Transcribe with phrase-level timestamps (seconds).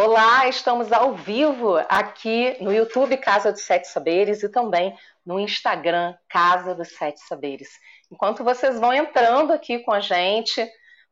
[0.00, 6.16] Olá, estamos ao vivo aqui no YouTube Casa dos Sete Saberes e também no Instagram
[6.28, 7.68] Casa dos Sete Saberes.
[8.08, 10.64] Enquanto vocês vão entrando aqui com a gente,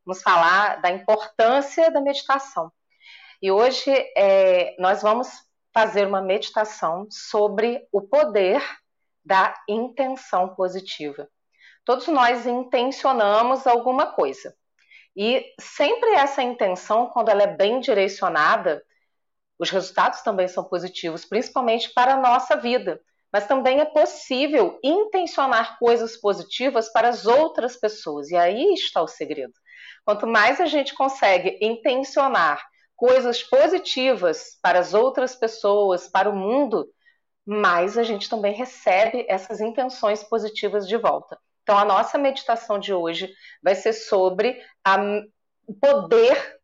[0.04, 2.70] vamos falar da importância da meditação.
[3.42, 5.30] E hoje é, nós vamos
[5.74, 8.62] fazer uma meditação sobre o poder
[9.24, 11.28] da intenção positiva.
[11.84, 14.54] Todos nós intencionamos alguma coisa.
[15.17, 18.84] E sempre essa intenção, quando ela é bem direcionada,
[19.59, 23.01] os resultados também são positivos, principalmente para a nossa vida.
[23.33, 28.30] Mas também é possível intencionar coisas positivas para as outras pessoas.
[28.30, 29.55] E aí está o segredo.
[30.05, 32.62] Quanto mais a gente consegue intencionar
[32.95, 36.87] coisas positivas para as outras pessoas, para o mundo,
[37.45, 41.39] mais a gente também recebe essas intenções positivas de volta.
[41.66, 43.29] Então, a nossa meditação de hoje
[43.61, 44.62] vai ser sobre
[45.66, 46.61] o poder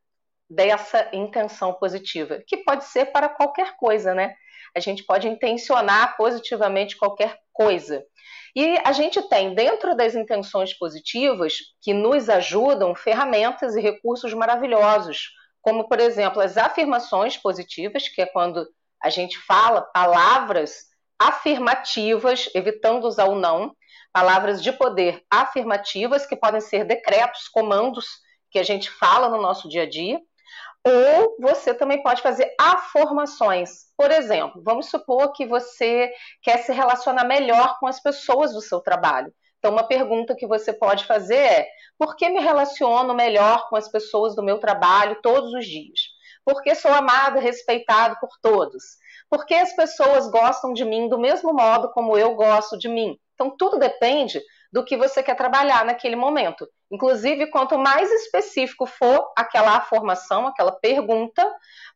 [0.49, 4.37] dessa intenção positiva, que pode ser para qualquer coisa, né?
[4.77, 8.01] A gente pode intencionar positivamente qualquer coisa.
[8.55, 15.33] E a gente tem, dentro das intenções positivas, que nos ajudam, ferramentas e recursos maravilhosos,
[15.61, 18.65] como, por exemplo, as afirmações positivas, que é quando
[19.03, 23.75] a gente fala palavras afirmativas, evitando usar o não,
[24.13, 28.07] palavras de poder afirmativas, que podem ser decretos, comandos
[28.51, 30.21] que a gente fala no nosso dia a dia,
[30.85, 33.87] ou você também pode fazer afirmações.
[33.97, 38.81] Por exemplo, vamos supor que você quer se relacionar melhor com as pessoas do seu
[38.81, 39.33] trabalho.
[39.59, 43.89] Então, uma pergunta que você pode fazer é: por que me relaciono melhor com as
[43.89, 46.01] pessoas do meu trabalho todos os dias?
[46.45, 48.83] Porque sou amado respeitado por todos?
[49.31, 53.17] Porque as pessoas gostam de mim do mesmo modo como eu gosto de mim?
[53.43, 54.41] Então, tudo depende
[54.73, 56.67] do que você quer trabalhar naquele momento.
[56.91, 61.45] Inclusive, quanto mais específico for aquela formação, aquela pergunta,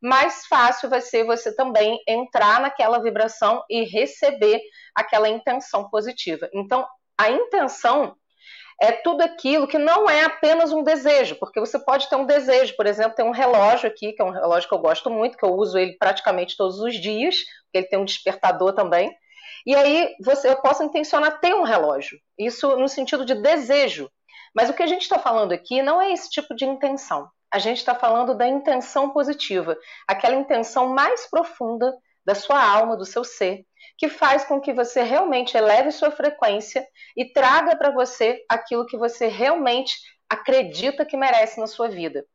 [0.03, 4.61] mais fácil vai ser você também entrar naquela vibração e receber
[4.95, 6.51] aquela intenção positiva.
[6.53, 6.85] Então,
[7.17, 8.17] a intenção
[8.83, 12.75] é tudo aquilo que não é apenas um desejo, porque você pode ter um desejo,
[12.77, 15.45] por exemplo, tem um relógio aqui, que é um relógio que eu gosto muito, que
[15.45, 19.17] eu uso ele praticamente todos os dias, porque ele tem um despertador também.
[19.65, 24.11] E aí você, eu posso intencionar ter um relógio, isso no sentido de desejo.
[24.55, 27.29] Mas o que a gente está falando aqui não é esse tipo de intenção.
[27.53, 33.05] A gente está falando da intenção positiva, aquela intenção mais profunda da sua alma, do
[33.05, 33.65] seu ser,
[33.97, 36.87] que faz com que você realmente eleve sua frequência
[37.17, 39.95] e traga para você aquilo que você realmente
[40.29, 42.27] acredita que merece na sua vida.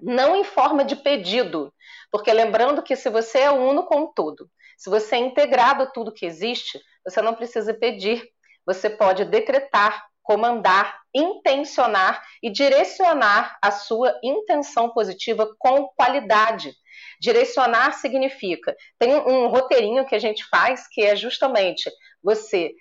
[0.00, 1.72] Não em forma de pedido,
[2.10, 6.14] porque lembrando que se você é uno com tudo, se você é integrado a tudo
[6.14, 8.24] que existe, você não precisa pedir,
[8.64, 16.72] você pode decretar, comandar, intencionar e direcionar a sua intenção positiva com qualidade.
[17.20, 21.90] Direcionar significa, tem um, roteirinho que a gente faz que é justamente
[22.22, 22.72] você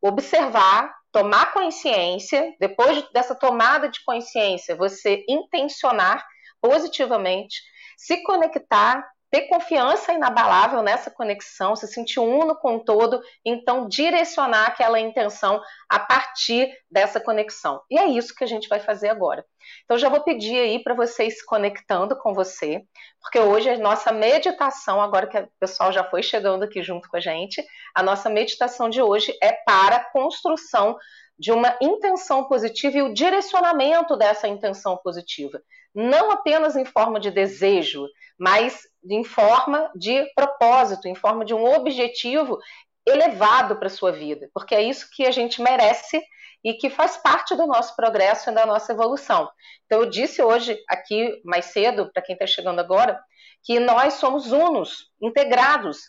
[0.00, 6.24] observar, tomar consciência, depois dessa tomada de consciência, você intencionar
[6.62, 7.60] positivamente,
[7.98, 14.66] se conectar ter confiança inabalável nessa conexão, se sentir uno com o todo, então direcionar
[14.66, 17.80] aquela intenção a partir dessa conexão.
[17.90, 19.44] E é isso que a gente vai fazer agora.
[19.84, 22.82] Então já vou pedir aí para vocês se conectando com você,
[23.20, 27.16] porque hoje a nossa meditação, agora que o pessoal já foi chegando aqui junto com
[27.16, 30.96] a gente, a nossa meditação de hoje é para a construção
[31.38, 35.60] de uma intenção positiva e o direcionamento dessa intenção positiva.
[35.94, 38.06] Não apenas em forma de desejo,
[38.38, 42.58] mas em forma de propósito, em forma de um objetivo
[43.06, 46.20] elevado para a sua vida, porque é isso que a gente merece
[46.64, 49.48] e que faz parte do nosso progresso e da nossa evolução.
[49.84, 53.20] Então, eu disse hoje, aqui mais cedo, para quem está chegando agora,
[53.62, 56.00] que nós somos unos, integrados.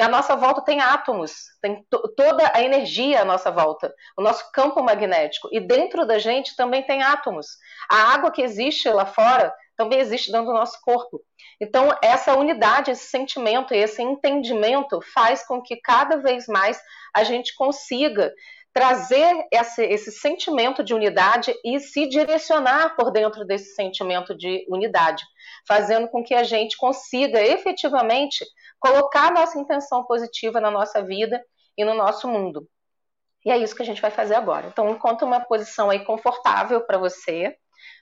[0.00, 1.84] A nossa volta tem átomos, tem
[2.16, 5.48] toda a energia à nossa volta, o nosso campo magnético.
[5.52, 7.46] E dentro da gente também tem átomos.
[7.90, 11.20] A água que existe lá fora também existe dentro do nosso corpo.
[11.60, 16.80] Então, essa unidade, esse sentimento, esse entendimento faz com que cada vez mais
[17.14, 18.32] a gente consiga
[18.72, 25.24] trazer esse, esse, sentimento de unidade e se direcionar por dentro desse sentimento de unidade,
[25.66, 28.44] fazendo com que a gente consiga efetivamente
[28.78, 31.42] colocar nossa intenção positiva na nossa vida
[31.74, 32.68] e no nosso mundo.
[33.46, 34.66] E é isso que a gente vai fazer agora.
[34.66, 37.56] Então, encontre uma posição aí confortável para você,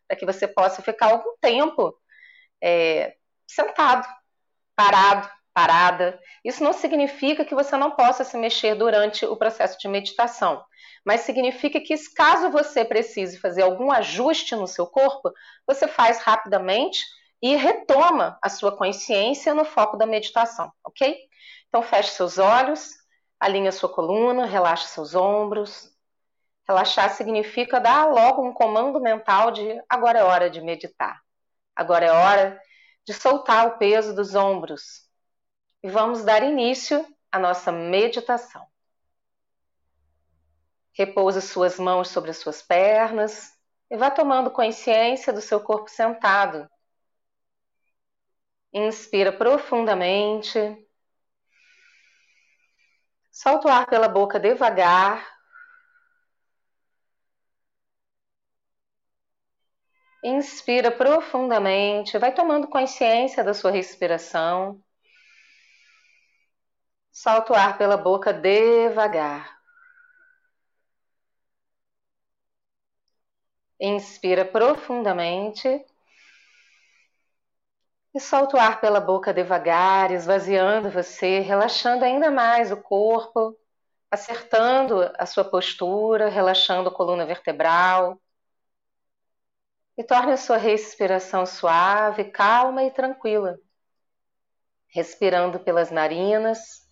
[0.06, 1.94] para que você possa ficar algum tempo
[2.62, 3.14] é,
[3.46, 4.06] sentado,
[4.76, 6.20] parado, parada.
[6.44, 10.64] Isso não significa que você não possa se mexer durante o processo de meditação,
[11.04, 15.32] mas significa que caso você precise fazer algum ajuste no seu corpo,
[15.66, 17.00] você faz rapidamente
[17.40, 21.16] e retoma a sua consciência no foco da meditação, ok?
[21.68, 22.90] Então feche seus olhos,
[23.38, 25.93] alinhe a sua coluna, relaxe seus ombros.
[26.66, 31.22] Relaxar significa dar logo um comando mental de agora é hora de meditar.
[31.76, 32.60] Agora é hora
[33.04, 35.08] de soltar o peso dos ombros.
[35.82, 38.66] E vamos dar início à nossa meditação.
[40.92, 43.52] Repouse suas mãos sobre as suas pernas
[43.90, 46.68] e vá tomando consciência do seu corpo sentado.
[48.72, 50.58] Inspira profundamente.
[53.30, 55.33] Solta o ar pela boca devagar.
[60.24, 64.82] Inspira profundamente, vai tomando consciência da sua respiração.
[67.12, 69.60] Solta o ar pela boca devagar.
[73.78, 75.68] Inspira profundamente
[78.14, 83.54] e solta o ar pela boca devagar, esvaziando você, relaxando ainda mais o corpo,
[84.10, 88.18] acertando a sua postura, relaxando a coluna vertebral.
[89.96, 93.58] E torne a sua respiração suave, calma e tranquila.
[94.88, 96.84] Respirando pelas narinas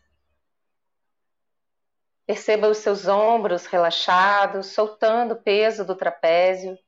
[2.27, 6.79] Perceba os seus ombros relaxados, soltando o peso do trapézio.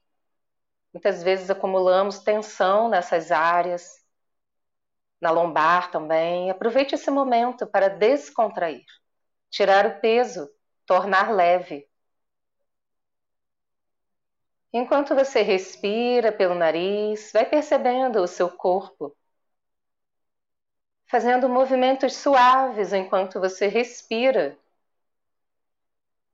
[0.92, 3.90] Muitas vezes acumulamos tensão nessas áreas,
[5.20, 6.50] na lombar também.
[6.50, 8.84] Aproveite esse momento para descontrair,
[9.50, 10.48] tirar o peso,
[10.86, 11.86] tornar leve.
[14.74, 19.16] Enquanto você respira pelo nariz, vai percebendo o seu corpo,
[21.06, 24.58] fazendo movimentos suaves enquanto você respira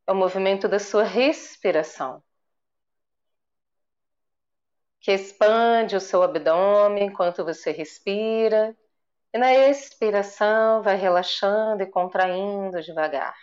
[0.06, 2.22] é o movimento da sua respiração,
[5.00, 8.76] que expande o seu abdômen enquanto você respira,
[9.34, 13.36] e na expiração vai relaxando e contraindo devagar.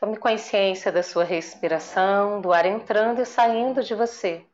[0.00, 4.46] Tome consciência da sua respiração, do ar entrando e saindo de você.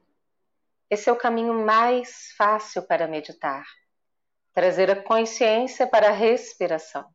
[0.90, 3.64] Esse é o caminho mais fácil para meditar.
[4.52, 7.08] Trazer a consciência para a respiração.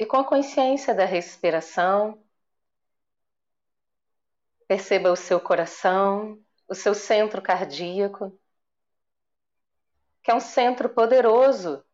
[0.00, 2.20] E com a consciência da respiração,
[4.66, 8.36] perceba o seu coração, o seu centro cardíaco,
[10.24, 11.84] que é um centro poderoso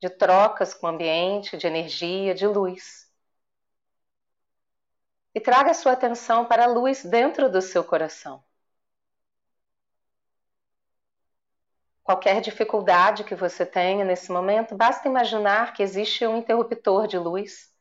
[0.00, 3.10] de trocas com o ambiente, de energia, de luz.
[5.34, 8.42] E traga sua atenção para a luz dentro do seu coração.
[12.06, 17.74] qualquer dificuldade que você tenha nesse momento, basta imaginar que existe um interruptor de luz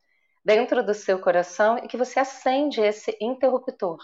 [0.43, 3.99] dentro do seu coração e que você acende esse interruptor.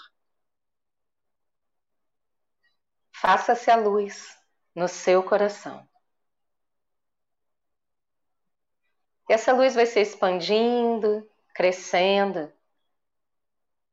[3.11, 4.37] Faça-se a luz
[4.75, 5.87] no seu coração.
[9.20, 12.51] E essa luz vai se expandindo, crescendo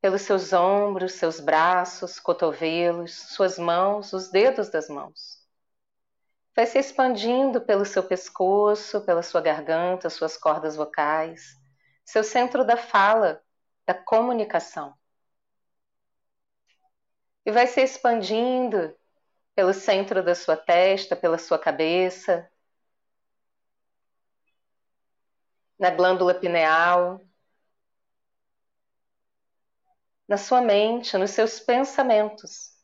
[0.01, 5.39] pelos seus ombros, seus braços, cotovelos, suas mãos, os dedos das mãos
[6.59, 11.57] vai se expandindo pelo seu pescoço, pela sua garganta, suas cordas vocais,
[12.05, 13.41] seu centro da fala,
[13.87, 14.93] da comunicação.
[17.47, 18.93] E vai se expandindo
[19.55, 22.51] pelo centro da sua testa, pela sua cabeça,
[25.79, 27.21] na glândula pineal,
[30.27, 32.79] na sua mente, nos seus pensamentos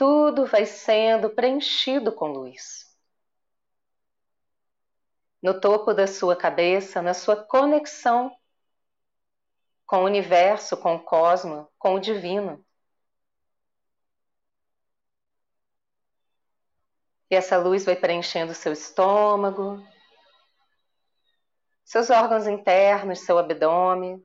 [0.00, 2.86] tudo vai sendo preenchido com luz.
[5.42, 8.34] No topo da sua cabeça, na sua conexão
[9.84, 12.64] com o universo, com o cosmos, com o divino.
[17.30, 19.86] E essa luz vai preenchendo seu estômago,
[21.90, 24.24] seus órgãos internos, seu abdômen,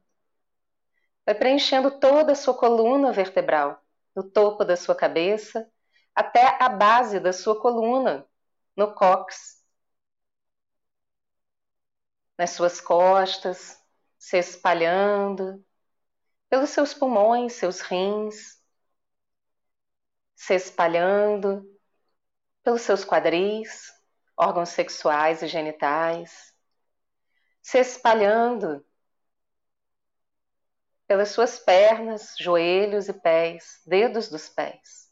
[1.26, 3.84] vai preenchendo toda a sua coluna vertebral
[4.16, 5.68] do topo da sua cabeça
[6.14, 8.30] até a base da sua coluna,
[8.78, 9.66] no cox,
[12.38, 13.84] nas suas costas,
[14.20, 15.66] se espalhando
[16.48, 18.62] pelos seus pulmões, seus rins,
[20.36, 21.66] se espalhando
[22.62, 23.92] pelos seus quadris,
[24.38, 26.55] órgãos sexuais e genitais,
[27.66, 28.86] se espalhando
[31.08, 35.12] pelas suas pernas, joelhos e pés, dedos dos pés.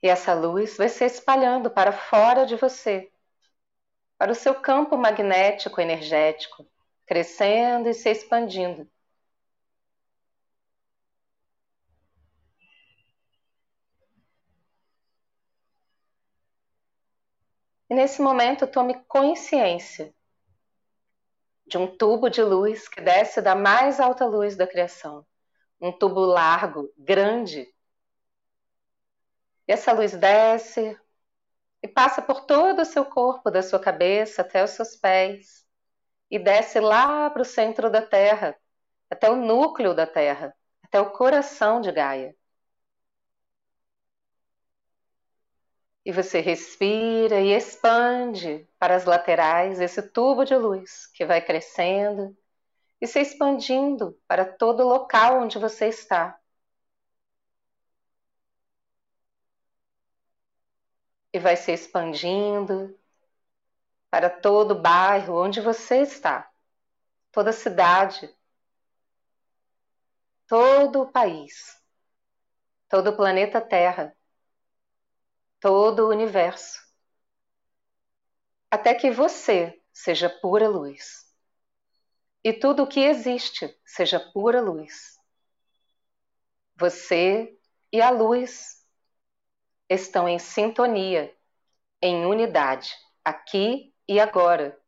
[0.00, 3.10] E essa luz vai se espalhando para fora de você,
[4.16, 6.70] para o seu campo magnético energético,
[7.04, 8.88] crescendo e se expandindo.
[17.92, 20.14] E nesse momento, tome consciência
[21.66, 25.26] de um tubo de luz que desce da mais alta luz da criação.
[25.78, 27.68] Um tubo largo, grande.
[29.68, 30.98] E essa luz desce
[31.82, 35.66] e passa por todo o seu corpo, da sua cabeça até os seus pés,
[36.30, 38.56] e desce lá para o centro da Terra,
[39.10, 42.34] até o núcleo da Terra, até o coração de Gaia.
[46.04, 52.36] E você respira e expande para as laterais esse tubo de luz que vai crescendo
[53.00, 56.38] e se expandindo para todo o local onde você está.
[61.32, 62.98] E vai se expandindo
[64.10, 66.50] para todo o bairro onde você está,
[67.30, 68.28] toda a cidade,
[70.46, 71.80] todo o país,
[72.88, 74.14] todo o planeta Terra
[75.62, 76.82] todo o universo,
[78.68, 81.24] até que você seja pura luz
[82.42, 85.16] e tudo o que existe seja pura luz.
[86.74, 87.56] Você
[87.92, 88.84] e a luz
[89.88, 91.32] estão em sintonia,
[92.00, 92.92] em unidade,
[93.24, 94.81] aqui e agora.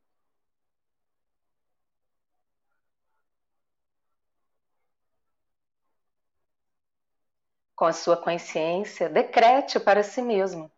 [7.77, 10.69] Com a sua consciência, decrete para si mesmo: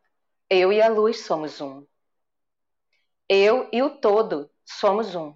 [0.51, 1.87] Eu e a luz somos um.
[3.29, 5.33] Eu e o todo somos um.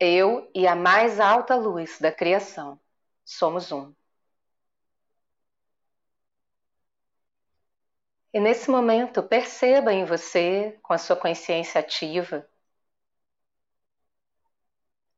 [0.00, 2.80] Eu e a mais alta luz da criação
[3.24, 3.94] somos um.
[8.32, 12.48] E nesse momento, perceba em você, com a sua consciência ativa,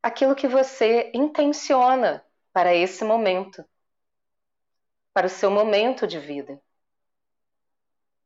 [0.03, 3.65] aquilo que você intenciona para esse momento,
[5.13, 6.61] para o seu momento de vida.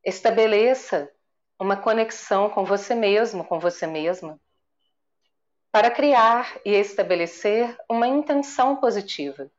[0.04, 1.10] Estabeleça
[1.58, 4.40] uma conexão com você mesmo, com você mesma,
[5.72, 9.50] para criar e estabelecer uma intenção positiva.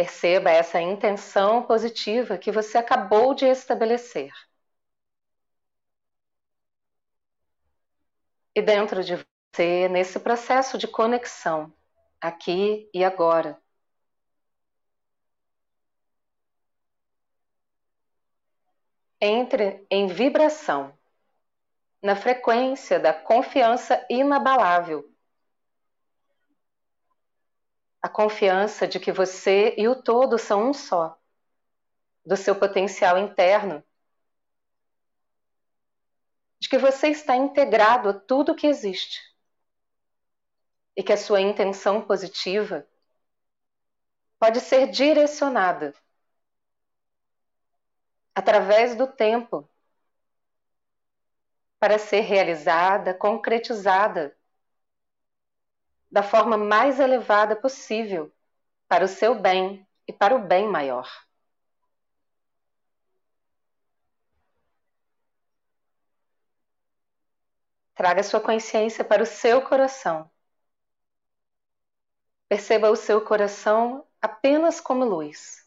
[0.00, 4.32] Perceba essa intenção positiva que você acabou de estabelecer.
[8.56, 11.70] E dentro de você, nesse processo de conexão,
[12.18, 13.60] aqui e agora,
[19.20, 20.98] entre em vibração,
[22.02, 25.09] na frequência da confiança inabalável
[28.02, 31.18] a confiança de que você e o todo são um só,
[32.24, 33.82] do seu potencial interno,
[36.58, 39.20] de que você está integrado a tudo que existe.
[40.96, 42.86] E que a sua intenção positiva
[44.38, 45.94] pode ser direcionada
[48.34, 49.68] através do tempo
[51.78, 54.36] para ser realizada, concretizada
[56.10, 58.32] da forma mais elevada possível,
[58.88, 61.08] para o seu bem e para o bem maior.
[67.94, 70.30] Traga sua consciência para o seu coração.
[72.48, 75.64] Perceba o seu coração apenas como luz.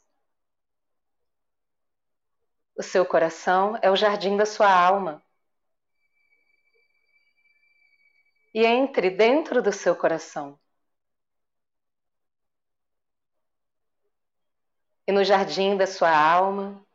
[2.75, 5.22] O seu coração é o jardim da sua alma.
[8.53, 10.59] E entre dentro do seu coração.
[15.07, 16.85] E no jardim da sua alma,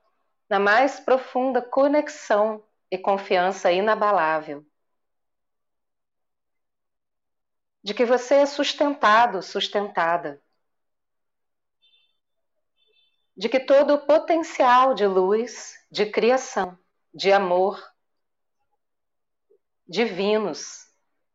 [0.48, 4.64] na mais profunda conexão e confiança inabalável,
[7.82, 10.42] de que você é sustentado, sustentada,
[13.36, 16.78] de que todo o potencial de luz, de criação,
[17.14, 17.80] de amor,
[19.86, 20.87] divinos,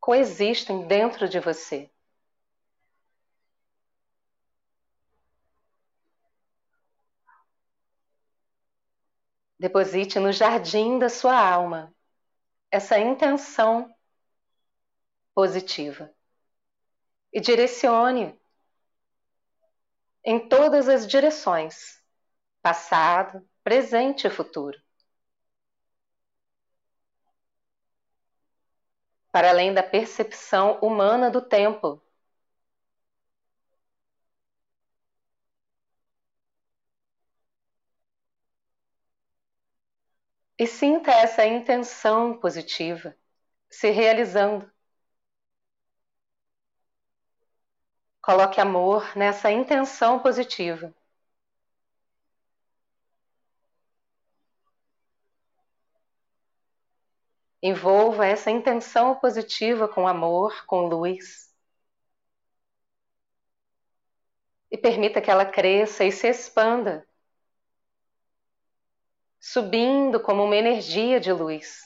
[0.03, 1.89] coexistem dentro de você.
[9.57, 11.95] Deposite no jardim da sua alma
[12.69, 13.95] essa intenção
[15.33, 16.13] positiva
[17.31, 18.37] e direcione
[20.21, 22.03] em todas as direções
[22.61, 24.82] passado, presente e futuro.
[29.33, 32.01] Para além da percepção humana do tempo.
[40.57, 43.15] E sinta essa intenção positiva
[43.69, 44.71] se realizando.
[48.23, 50.91] Coloque amor nessa intenção positiva.
[57.65, 61.49] Envolva essa intenção positiva com amor, com luz.
[64.69, 67.07] E permita que ela cresça e se expanda,
[69.39, 71.81] subindo como uma energia de luz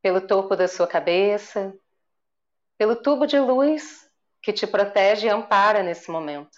[0.00, 1.76] pelo topo da sua cabeça,
[2.78, 4.08] pelo tubo de luz
[4.40, 6.56] que te protege e ampara nesse momento.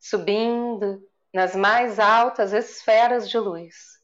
[0.00, 4.01] Subindo nas mais altas esferas de luz.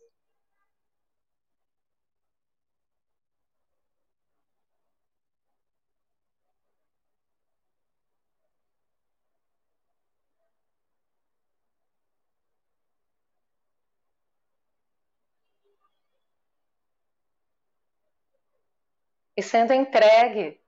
[19.38, 20.60] E sendo entregue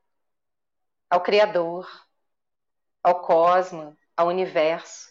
[1.11, 1.91] ao Criador,
[3.03, 5.11] ao cosmo, ao universo,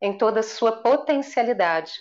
[0.00, 1.92] em toda a sua potencialidade.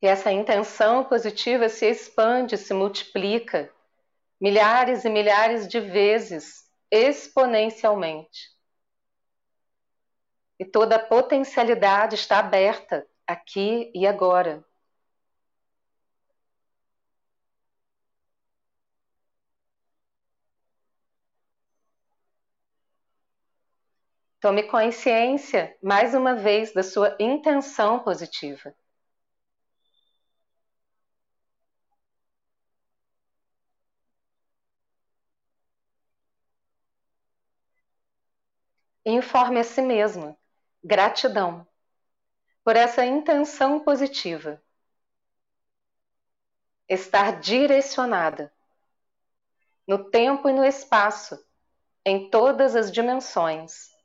[0.00, 3.74] E essa intenção positiva se expande, se multiplica
[4.40, 8.56] milhares e milhares de vezes, exponencialmente.
[10.56, 14.67] E toda a potencialidade está aberta aqui e agora.
[24.40, 28.72] Tome consciência, mais uma vez, da sua intenção positiva.
[39.04, 40.38] Informe a si mesmo
[40.84, 41.66] gratidão
[42.62, 44.62] por essa intenção positiva.
[46.88, 48.52] Estar direcionada
[49.86, 51.44] no tempo e no espaço,
[52.04, 53.97] em todas as dimensões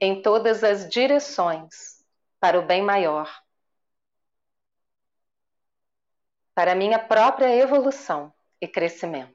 [0.00, 2.04] em todas as direções
[2.40, 3.42] para o bem maior,
[6.54, 9.34] para a minha própria evolução e crescimento.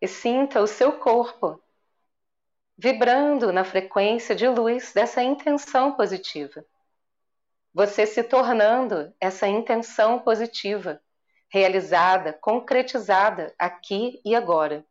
[0.00, 1.60] E sinta o seu corpo
[2.76, 6.64] vibrando na frequência de luz dessa intenção positiva.
[7.74, 11.02] Você se tornando essa intenção positiva
[11.48, 14.84] realizada, concretizada aqui e agora.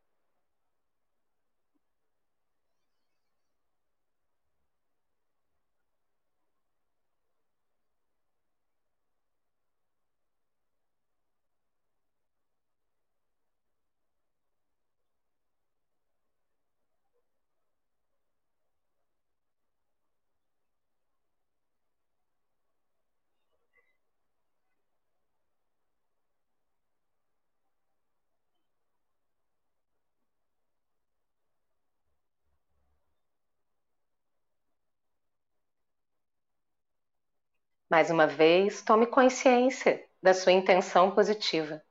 [37.89, 41.82] Mais uma vez, tome consciência da sua intenção positiva.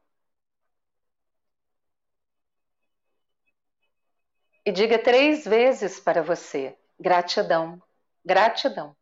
[4.65, 7.83] E diga três vezes para você: gratidão,
[8.25, 8.97] gratidão,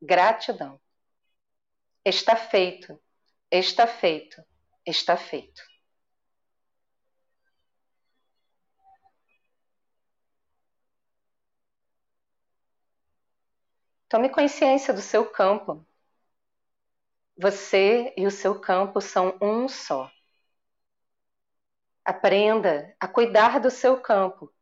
[0.00, 0.80] gratidão.
[2.04, 2.98] Está feito,
[3.50, 4.42] está feito,
[4.86, 5.62] está feito.
[14.08, 15.86] Tome consciência do seu campo,
[17.40, 20.10] você e o seu campo são um só.
[22.04, 24.52] Aprenda a cuidar do seu campo,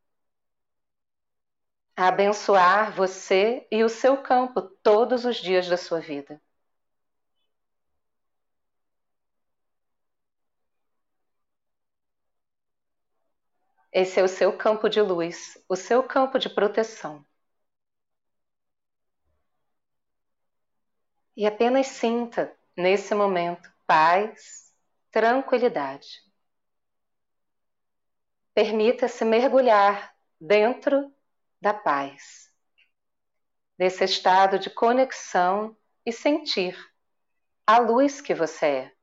[1.96, 6.40] a abençoar você e o seu campo todos os dias da sua vida.
[13.92, 17.24] Esse é o seu campo de luz, o seu campo de proteção.
[21.36, 24.72] E apenas sinta nesse momento, paz,
[25.10, 26.22] tranquilidade.
[28.54, 31.12] Permita-se mergulhar dentro
[31.60, 32.52] da paz,
[33.76, 36.78] desse estado de conexão e sentir
[37.66, 38.97] a luz que você é.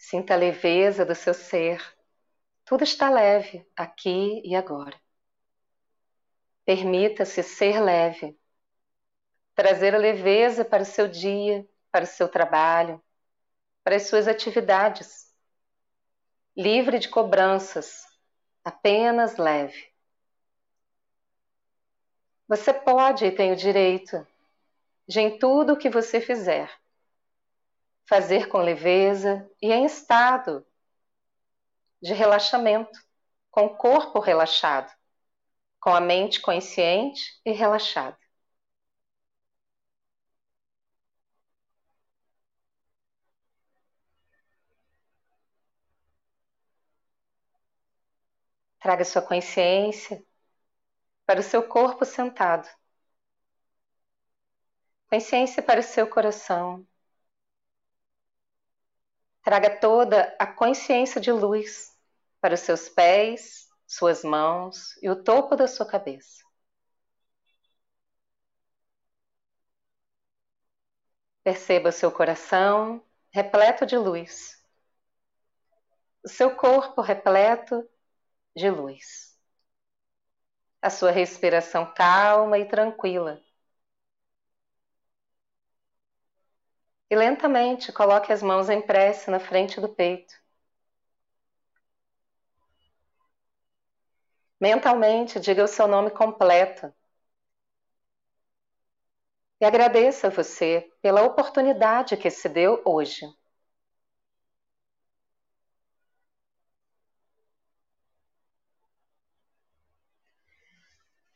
[0.00, 1.78] Sinta a leveza do seu ser.
[2.64, 4.98] Tudo está leve aqui e agora.
[6.64, 8.34] Permita-se ser leve.
[9.54, 13.00] Trazer a leveza para o seu dia, para o seu trabalho,
[13.84, 15.34] para as suas atividades.
[16.56, 18.06] Livre de cobranças,
[18.64, 19.92] apenas leve.
[22.48, 24.26] Você pode e tem o direito
[25.06, 26.79] de, em tudo o que você fizer,
[28.10, 30.66] fazer com leveza e em estado
[32.02, 32.98] de relaxamento,
[33.52, 34.92] com o corpo relaxado,
[35.80, 38.18] com a mente consciente e relaxada.
[48.80, 50.24] Traga sua consciência
[51.26, 52.68] para o seu corpo sentado.
[55.08, 56.89] Consciência para o seu coração.
[59.42, 61.96] Traga toda a consciência de luz
[62.40, 66.44] para os seus pés, suas mãos e o topo da sua cabeça.
[71.42, 74.62] Perceba o seu coração repleto de luz,
[76.22, 77.88] o seu corpo repleto
[78.54, 79.38] de luz,
[80.82, 83.40] a sua respiração calma e tranquila
[87.10, 90.32] E lentamente coloque as mãos em prece na frente do peito.
[94.60, 96.92] Mentalmente diga o seu nome completo.
[99.60, 103.24] E agradeça a você pela oportunidade que se deu hoje.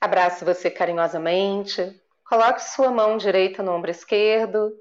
[0.01, 2.01] Abrace você carinhosamente.
[2.29, 4.73] Coloque sua mão direita no ombro esquerdo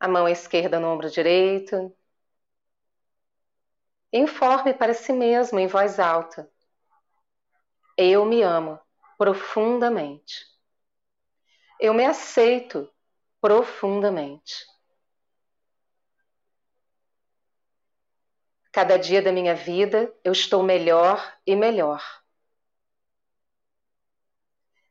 [0.00, 1.94] a mão esquerda no ombro direito.
[4.10, 6.50] Informe para si mesmo em voz alta:
[7.96, 8.80] Eu me amo
[9.18, 10.46] profundamente.
[11.78, 12.90] Eu me aceito
[13.40, 14.66] profundamente.
[18.72, 22.02] Cada dia da minha vida eu estou melhor e melhor.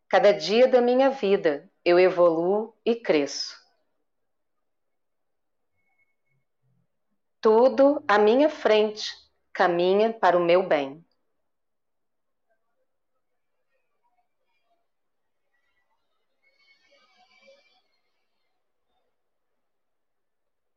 [0.07, 3.68] Cada dia da minha vida eu evoluo e cresço.
[7.41, 9.13] Tudo à minha frente
[9.53, 11.05] caminha para o meu bem.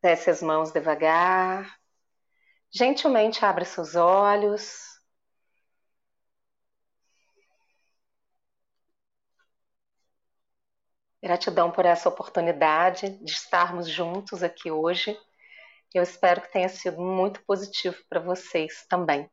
[0.02, 1.78] Desce as mãos devagar.
[2.72, 4.92] Gentilmente abra seus olhos.
[11.22, 15.16] Gratidão por essa oportunidade de estarmos juntos aqui hoje.
[15.94, 19.30] Eu espero que tenha sido muito positivo para vocês também.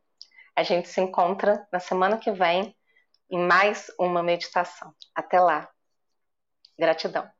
[0.54, 2.76] A gente se encontra na semana que vem
[3.30, 4.94] em mais uma meditação.
[5.14, 5.70] Até lá.
[6.78, 7.30] Gratidão.